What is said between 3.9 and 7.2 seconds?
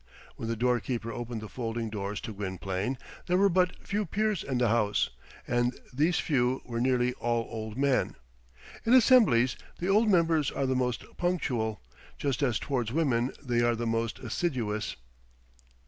peers in the house; and these few were nearly